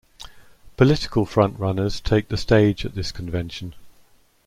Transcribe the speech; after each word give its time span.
Political 0.77 1.27
front 1.27 1.59
runners 1.59 2.01
take 2.01 2.29
the 2.29 2.35
stage 2.35 2.85
at 2.85 2.95
this 2.95 3.11
convention. 3.11 3.75